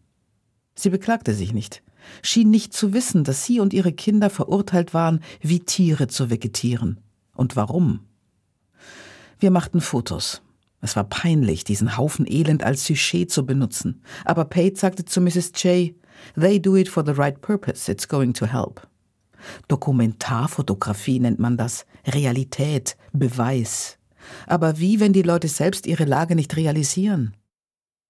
[0.75, 1.83] Sie beklagte sich nicht
[2.23, 7.01] schien nicht zu wissen, dass sie und ihre Kinder verurteilt waren, wie Tiere zu vegetieren.
[7.35, 8.01] Und warum?
[9.39, 10.43] Wir machten Fotos.
[10.81, 14.03] Es war peinlich, diesen Haufen Elend als Sujet zu benutzen.
[14.25, 15.53] Aber Pate sagte zu Mrs.
[15.57, 15.95] J.,
[16.35, 17.91] They do it for the right purpose.
[17.91, 18.87] It's going to help.
[19.69, 21.87] Dokumentarfotografie nennt man das.
[22.07, 23.99] Realität, Beweis.
[24.47, 27.37] Aber wie, wenn die Leute selbst ihre Lage nicht realisieren?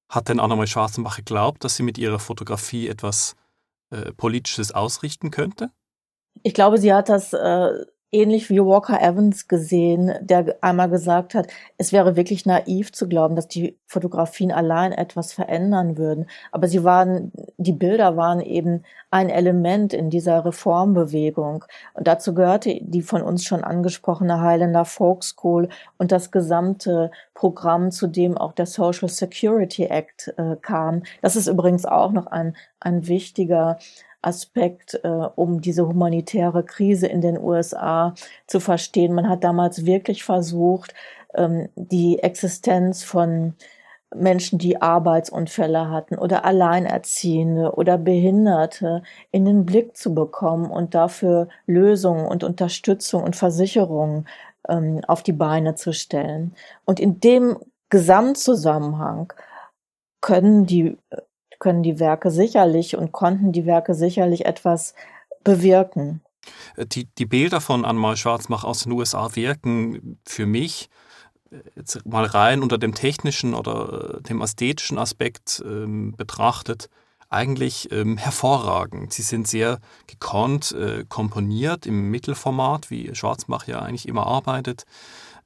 [0.09, 3.37] Hat denn Annemarie Schwarzenbach geglaubt, dass sie mit ihrer Fotografie etwas
[3.91, 5.71] äh, politisches ausrichten könnte?
[6.43, 11.49] Ich glaube, sie hat das äh, ähnlich wie Walker Evans gesehen, der einmal gesagt hat,
[11.77, 16.27] es wäre wirklich naiv zu glauben, dass die Fotografien allein etwas verändern würden.
[16.51, 21.65] Aber sie waren, die Bilder waren eben ein Element in dieser Reformbewegung.
[21.95, 25.69] Und dazu gehörte die von uns schon angesprochene Highlander Folk School
[25.99, 31.03] und das gesamte Programm, zu dem auch der Social Security Act äh, kam.
[31.21, 33.79] Das ist übrigens auch noch ein, ein wichtiger
[34.23, 38.15] Aspekt, äh, um diese humanitäre Krise in den USA
[38.47, 39.15] zu verstehen.
[39.15, 40.95] Man hat damals wirklich versucht,
[41.35, 43.55] ähm, die Existenz von
[44.15, 51.49] Menschen, die Arbeitsunfälle hatten oder Alleinerziehende oder Behinderte in den Blick zu bekommen und dafür
[51.67, 54.27] Lösungen und Unterstützung und Versicherungen
[54.69, 56.55] ähm, auf die Beine zu stellen.
[56.85, 57.59] Und in dem
[57.91, 59.33] Gesamtzusammenhang
[60.21, 60.99] können die,
[61.59, 64.95] können die Werke sicherlich und konnten die Werke sicherlich etwas
[65.45, 66.23] bewirken.
[66.77, 70.89] Die, die Bilder von Anmal Schwarzmach aus den USA wirken für mich
[71.77, 76.89] jetzt mal rein unter dem technischen oder äh, dem ästhetischen Aspekt ähm, betrachtet,
[77.31, 79.13] eigentlich ähm, hervorragend.
[79.13, 84.85] Sie sind sehr gekonnt äh, komponiert im Mittelformat, wie Schwarzbach ja eigentlich immer arbeitet.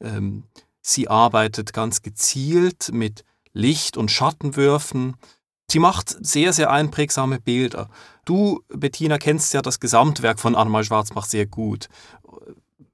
[0.00, 0.44] Ähm,
[0.80, 5.16] sie arbeitet ganz gezielt mit Licht- und Schattenwürfen.
[5.72, 7.88] Sie macht sehr, sehr einprägsame Bilder.
[8.24, 11.88] Du, Bettina, kennst ja das Gesamtwerk von Anmal Schwarzbach sehr gut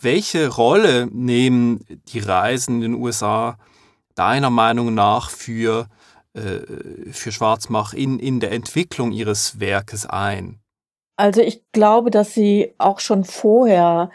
[0.00, 3.58] welche Rolle nehmen die Reisen in den USA
[4.14, 5.88] deiner Meinung nach für,
[6.34, 10.60] äh, für Schwarzmach in, in der Entwicklung ihres Werkes ein?
[11.16, 14.10] Also ich glaube, dass sie auch schon vorher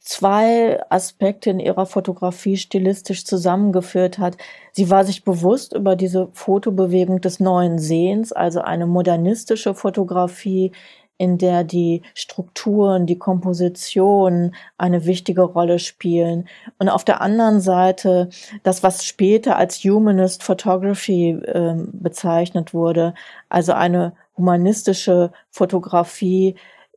[0.00, 4.36] zwei Aspekte in ihrer Fotografie stilistisch zusammengeführt hat.
[4.72, 10.72] Sie war sich bewusst über diese Fotobewegung des neuen Sehens, also eine modernistische Fotografie,
[11.16, 16.48] in der die Strukturen, die Komposition eine wichtige Rolle spielen.
[16.78, 18.30] Und auf der anderen Seite
[18.64, 23.14] das, was später als Humanist Photography äh, bezeichnet wurde,
[23.48, 26.56] also eine humanistische Fotografie,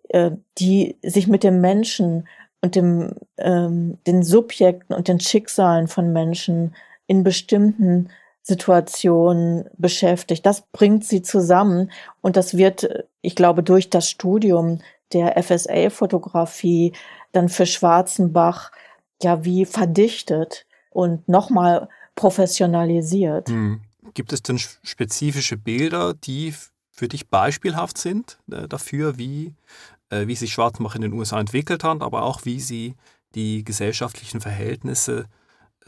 [0.09, 2.27] äh, die sich mit dem Menschen
[2.61, 6.75] und dem, ähm, den Subjekten und den Schicksalen von Menschen
[7.07, 8.09] in bestimmten
[8.41, 10.45] Situation beschäftigt.
[10.45, 11.91] Das bringt sie zusammen
[12.21, 12.87] und das wird,
[13.21, 14.79] ich glaube, durch das Studium
[15.13, 16.93] der FSA-Fotografie
[17.31, 18.71] dann für Schwarzenbach
[19.21, 23.49] ja wie verdichtet und nochmal professionalisiert.
[23.49, 23.81] Hm.
[24.13, 26.53] Gibt es denn spezifische Bilder, die
[26.89, 29.53] für dich beispielhaft sind äh, dafür, wie,
[30.09, 32.95] wie sich Schwarzbach in den USA entwickelt hat, aber auch wie sie
[33.35, 35.25] die gesellschaftlichen Verhältnisse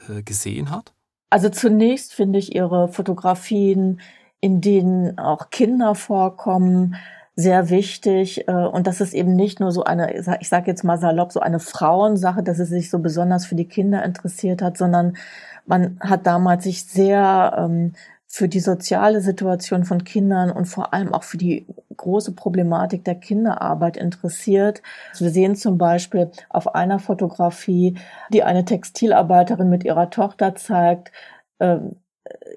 [0.09, 0.93] äh, gesehen hat?
[1.29, 4.01] Also zunächst finde ich ihre Fotografien,
[4.41, 6.95] in denen auch Kinder vorkommen,
[7.35, 8.47] sehr wichtig.
[8.47, 11.39] Äh, und das ist eben nicht nur so eine, ich sage jetzt mal salopp, so
[11.39, 15.17] eine Frauensache, dass sie sich so besonders für die Kinder interessiert hat, sondern
[15.65, 17.93] man hat damals sich sehr ähm,
[18.31, 21.65] für die soziale Situation von Kindern und vor allem auch für die
[21.97, 24.83] große Problematik der Kinderarbeit interessiert.
[25.17, 27.97] Wir sehen zum Beispiel auf einer Fotografie,
[28.31, 31.11] die eine Textilarbeiterin mit ihrer Tochter zeigt,
[31.57, 31.79] äh,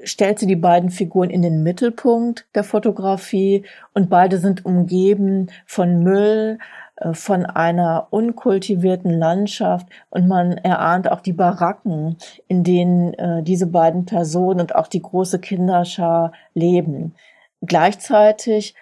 [0.04, 6.02] stellt sie die beiden Figuren in den Mittelpunkt der Fotografie und beide sind umgeben von
[6.02, 6.58] Müll,
[7.12, 12.16] von einer unkultivierten Landschaft und man erahnt auch die Baracken,
[12.48, 17.14] in denen äh, diese beiden Personen und auch die große Kinderschar leben.
[17.60, 18.74] Gleichzeitig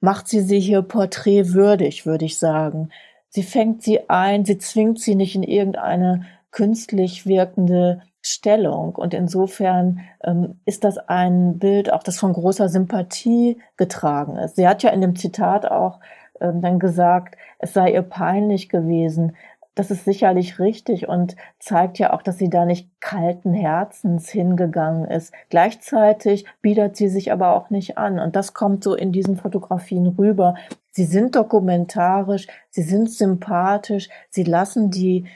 [0.00, 2.90] macht sie sie hier porträtwürdig, würde ich sagen.
[3.28, 8.94] Sie fängt sie ein, sie zwingt sie nicht in irgendeine künstlich wirkende Stellung.
[8.94, 14.56] Und insofern ähm, ist das ein Bild, auch das von großer Sympathie getragen ist.
[14.56, 16.00] Sie hat ja in dem Zitat auch
[16.40, 19.36] dann gesagt, es sei ihr peinlich gewesen.
[19.74, 25.04] Das ist sicherlich richtig und zeigt ja auch, dass sie da nicht kalten Herzens hingegangen
[25.04, 25.32] ist.
[25.50, 28.18] Gleichzeitig bietet sie sich aber auch nicht an.
[28.18, 30.56] Und das kommt so in diesen Fotografien rüber.
[30.90, 35.26] Sie sind dokumentarisch, sie sind sympathisch, sie lassen die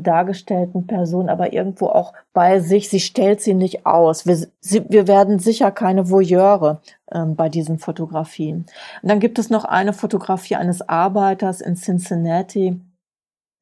[0.00, 2.88] dargestellten Person aber irgendwo auch bei sich.
[2.88, 4.26] Sie stellt sie nicht aus.
[4.26, 8.66] Wir, sie, wir werden sicher keine Voyeure ähm, bei diesen Fotografien.
[9.02, 12.80] Und dann gibt es noch eine Fotografie eines Arbeiters in Cincinnati,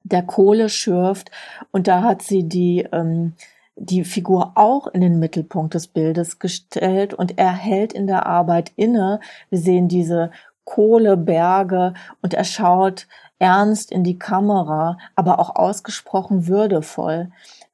[0.04, 1.30] der Kohle schürft.
[1.72, 3.32] Und da hat sie die, ähm,
[3.76, 8.72] die Figur auch in den Mittelpunkt des Bildes gestellt und er hält in der Arbeit
[8.76, 9.20] inne.
[9.48, 10.30] Wir sehen diese
[10.64, 13.06] Kohleberge und er schaut
[13.38, 17.30] ernst in die Kamera, aber auch ausgesprochen würdevoll.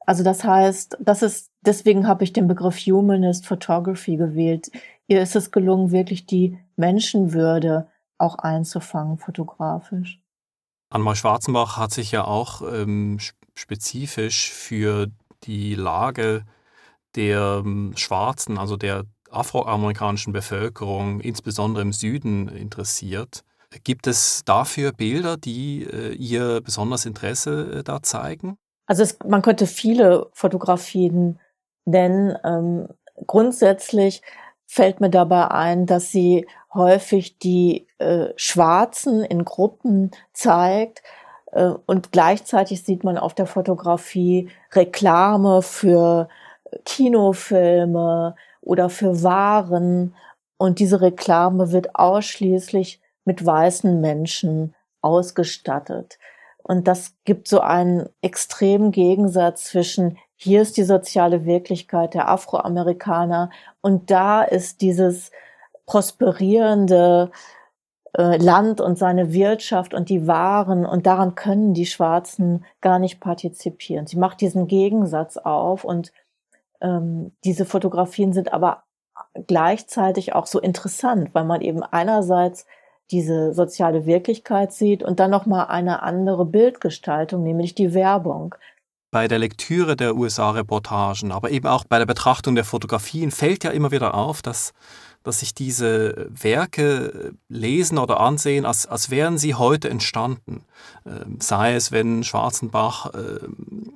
[0.07, 4.71] Also das heißt, das ist, deswegen habe ich den Begriff Humanist Photography gewählt.
[5.09, 10.21] Ihr ist es gelungen, wirklich die Menschenwürde auch einzufangen, fotografisch.
[10.89, 13.19] Anmal Schwarzenbach hat sich ja auch ähm,
[13.55, 15.09] spezifisch für
[15.43, 16.45] die Lage
[17.17, 19.05] der ähm, Schwarzen, also der
[19.37, 23.45] afroamerikanischen Bevölkerung, insbesondere im Süden, interessiert.
[23.85, 28.57] Gibt es dafür Bilder, die äh, ihr besonders Interesse äh, da zeigen?
[28.87, 31.41] Also es, man könnte viele Fotografien
[31.85, 32.37] nennen.
[32.45, 32.89] Ähm,
[33.27, 34.23] grundsätzlich
[34.67, 41.03] fällt mir dabei ein, dass sie häufig die äh, Schwarzen in Gruppen zeigt.
[41.53, 46.29] Äh, und gleichzeitig sieht man auf der Fotografie Reklame für
[46.85, 48.35] Kinofilme
[48.67, 50.15] oder für Waren.
[50.59, 56.19] Und diese Reklame wird ausschließlich mit weißen Menschen ausgestattet.
[56.63, 63.51] Und das gibt so einen extremen Gegensatz zwischen hier ist die soziale Wirklichkeit der Afroamerikaner
[63.81, 65.31] und da ist dieses
[65.87, 67.31] prosperierende
[68.19, 73.21] äh, Land und seine Wirtschaft und die Waren und daran können die Schwarzen gar nicht
[73.21, 74.07] partizipieren.
[74.07, 76.13] Sie macht diesen Gegensatz auf und
[76.81, 78.85] ähm, diese Fotografien sind aber
[79.47, 82.67] gleichzeitig auch so interessant, weil man eben einerseits
[83.11, 88.55] diese soziale Wirklichkeit sieht und dann noch mal eine andere Bildgestaltung, nämlich die Werbung.
[89.13, 93.71] Bei der Lektüre der USA-Reportagen, aber eben auch bei der Betrachtung der Fotografien fällt ja
[93.71, 94.75] immer wieder auf, dass
[95.27, 100.65] dass sich diese Werke lesen oder ansehen, als, als wären sie heute entstanden.
[101.05, 103.41] Ähm, sei es, wenn Schwarzenbach äh,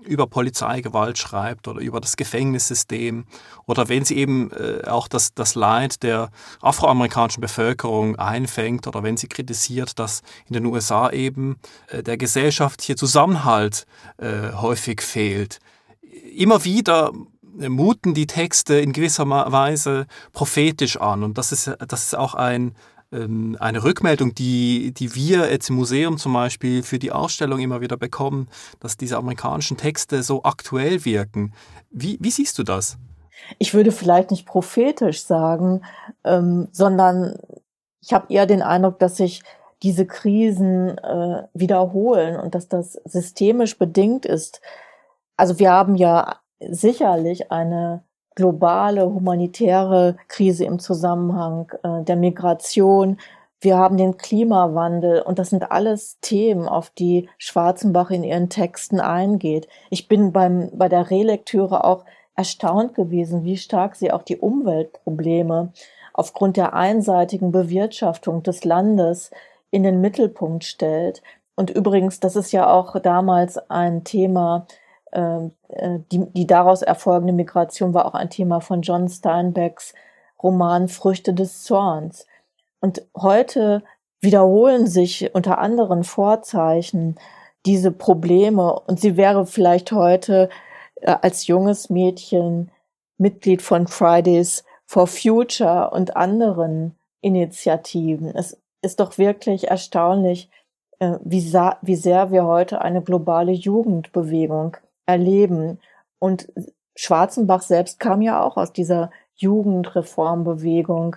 [0.05, 3.27] über Polizeigewalt schreibt oder über das Gefängnissystem
[3.67, 6.31] oder wenn sie eben äh, auch das, das Leid der
[6.63, 11.59] afroamerikanischen Bevölkerung einfängt oder wenn sie kritisiert, dass in den USA eben
[11.89, 15.61] äh, der gesellschaftliche Zusammenhalt äh, häufig fehlt.
[16.35, 17.13] Immer wieder
[17.69, 21.23] muten die Texte in gewisser Weise prophetisch an.
[21.23, 22.75] Und das ist, das ist auch ein,
[23.13, 27.81] ähm, eine Rückmeldung, die, die wir jetzt im Museum zum Beispiel für die Ausstellung immer
[27.81, 28.49] wieder bekommen,
[28.81, 31.53] dass diese amerikanischen Texte so aktuell wirken.
[31.91, 32.99] Wie, wie siehst du das?
[33.59, 35.83] Ich würde vielleicht nicht prophetisch sagen,
[36.25, 37.37] ähm, sondern
[38.01, 39.43] ich habe eher den Eindruck, dass sich
[39.83, 44.61] diese Krisen äh, wiederholen und dass das systemisch bedingt ist.
[45.37, 48.03] Also wir haben ja sicherlich eine
[48.35, 53.19] globale humanitäre Krise im Zusammenhang äh, der Migration.
[53.61, 59.01] Wir haben den Klimawandel und das sind alles Themen, auf die Schwarzenbach in ihren Texten
[59.01, 59.69] eingeht.
[59.91, 62.05] Ich bin beim, bei der Relektüre auch
[62.35, 65.73] erstaunt gewesen, wie stark sie auch die Umweltprobleme
[66.15, 69.31] aufgrund der einseitigen Bewirtschaftung des Landes
[69.71, 71.23] in den Mittelpunkt stellt.
[71.55, 74.67] Und übrigens, das ist ja auch damals ein Thema
[75.13, 79.95] die, die daraus erfolgende Migration war auch ein Thema von John Steinbecks
[80.43, 82.27] Roman Früchte des Zorns.
[82.81, 83.83] Und heute
[84.21, 87.17] wiederholen sich unter anderen Vorzeichen
[87.67, 90.49] diese Probleme und sie wäre vielleicht heute
[90.97, 92.71] äh, als junges Mädchen
[93.19, 98.35] Mitglied von Fridays for Future und anderen Initiativen.
[98.35, 100.49] Es ist doch wirklich erstaunlich,
[101.01, 101.43] äh, wie,
[101.83, 105.81] wie sehr wir heute eine globale Jugendbewegung erleben.
[106.19, 106.53] Und
[106.97, 111.17] Schwarzenbach selbst kam ja auch aus dieser Jugendreformbewegung.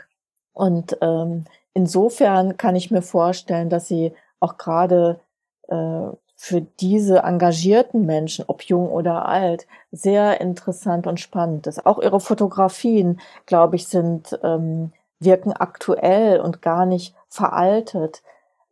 [0.54, 5.20] Und ähm, insofern kann ich mir vorstellen, dass sie auch gerade
[5.68, 11.86] äh, für diese engagierten Menschen, ob jung oder alt, sehr interessant und spannend ist.
[11.86, 18.24] Auch ihre Fotografien, glaube ich, sind ähm, wirken aktuell und gar nicht veraltet.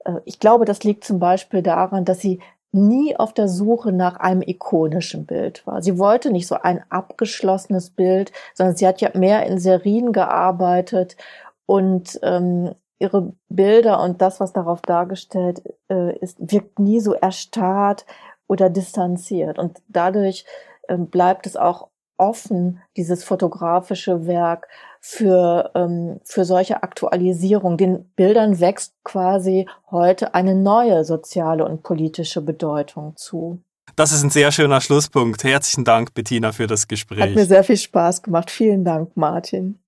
[0.03, 2.41] Äh, ich glaube, das liegt zum Beispiel daran, dass sie
[2.71, 5.81] nie auf der Suche nach einem ikonischen Bild war.
[5.81, 11.17] Sie wollte nicht so ein abgeschlossenes Bild, sondern sie hat ja mehr in Serien gearbeitet
[11.65, 18.05] und ähm, ihre Bilder und das, was darauf dargestellt äh, ist, wirkt nie so erstarrt
[18.47, 19.57] oder distanziert.
[19.57, 20.45] Und dadurch
[20.87, 24.67] äh, bleibt es auch offen, dieses fotografische Werk
[25.01, 27.75] für, ähm, für solche Aktualisierung.
[27.75, 33.59] Den Bildern wächst quasi heute eine neue soziale und politische Bedeutung zu.
[33.95, 35.43] Das ist ein sehr schöner Schlusspunkt.
[35.43, 37.19] Herzlichen Dank, Bettina, für das Gespräch.
[37.19, 38.49] Hat mir sehr viel Spaß gemacht.
[38.51, 39.79] Vielen Dank, Martin.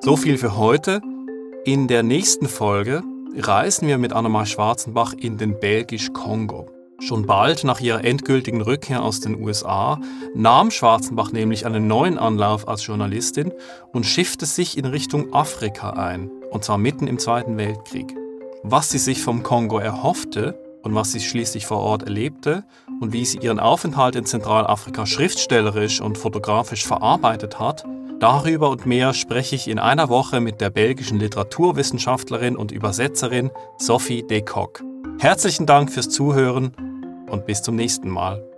[0.00, 1.00] So viel für heute.
[1.64, 3.02] In der nächsten Folge
[3.36, 6.73] reisen wir mit Annemar Schwarzenbach in den Belgisch-Kongo.
[7.00, 10.00] Schon bald nach ihrer endgültigen Rückkehr aus den USA
[10.34, 13.52] nahm Schwarzenbach nämlich einen neuen Anlauf als Journalistin
[13.92, 18.14] und schiffte sich in Richtung Afrika ein, und zwar mitten im Zweiten Weltkrieg.
[18.62, 22.64] Was sie sich vom Kongo erhoffte und was sie schließlich vor Ort erlebte
[23.00, 27.84] und wie sie ihren Aufenthalt in Zentralafrika schriftstellerisch und fotografisch verarbeitet hat,
[28.20, 34.22] darüber und mehr spreche ich in einer Woche mit der belgischen Literaturwissenschaftlerin und Übersetzerin Sophie
[34.22, 34.82] de Kock.
[35.18, 36.72] Herzlichen Dank fürs Zuhören
[37.30, 38.53] und bis zum nächsten Mal.